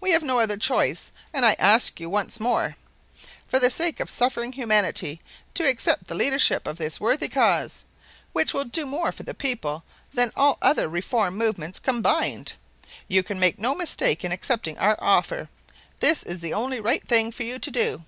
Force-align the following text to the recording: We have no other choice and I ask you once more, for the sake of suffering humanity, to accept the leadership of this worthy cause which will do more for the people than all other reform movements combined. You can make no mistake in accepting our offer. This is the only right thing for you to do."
We 0.00 0.10
have 0.10 0.24
no 0.24 0.40
other 0.40 0.56
choice 0.56 1.12
and 1.32 1.46
I 1.46 1.52
ask 1.60 2.00
you 2.00 2.10
once 2.10 2.40
more, 2.40 2.74
for 3.46 3.60
the 3.60 3.70
sake 3.70 4.00
of 4.00 4.10
suffering 4.10 4.50
humanity, 4.54 5.20
to 5.54 5.68
accept 5.68 6.08
the 6.08 6.16
leadership 6.16 6.66
of 6.66 6.78
this 6.78 6.98
worthy 6.98 7.28
cause 7.28 7.84
which 8.32 8.52
will 8.52 8.64
do 8.64 8.84
more 8.84 9.12
for 9.12 9.22
the 9.22 9.34
people 9.34 9.84
than 10.12 10.32
all 10.34 10.58
other 10.60 10.88
reform 10.88 11.36
movements 11.36 11.78
combined. 11.78 12.54
You 13.06 13.22
can 13.22 13.38
make 13.38 13.60
no 13.60 13.72
mistake 13.72 14.24
in 14.24 14.32
accepting 14.32 14.76
our 14.78 14.98
offer. 15.00 15.48
This 16.00 16.24
is 16.24 16.40
the 16.40 16.54
only 16.54 16.80
right 16.80 17.06
thing 17.06 17.30
for 17.30 17.44
you 17.44 17.60
to 17.60 17.70
do." 17.70 18.04